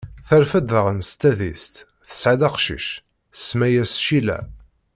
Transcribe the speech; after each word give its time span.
Terfed 0.27 0.65
daɣen 0.69 0.99
s 1.09 1.11
tadist, 1.19 1.75
tesɛad 2.09 2.41
aqcic, 2.47 2.87
tsemma-as 3.39 3.93
Cila. 4.05 4.39